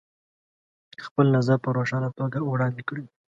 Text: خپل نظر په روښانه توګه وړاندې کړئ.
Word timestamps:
خپل 1.05 1.25
نظر 1.37 1.57
په 1.63 1.69
روښانه 1.77 2.09
توګه 2.19 2.37
وړاندې 2.43 2.81
کړئ. 2.89 3.05